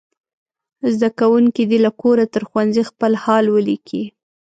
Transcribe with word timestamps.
زده 0.93 1.09
کوونکي 1.19 1.63
دې 1.69 1.77
له 1.85 1.91
کوره 2.01 2.25
تر 2.33 2.43
ښوونځي 2.49 2.83
خپل 2.89 3.11
حال 3.23 3.45
ولیکي. 3.55 4.03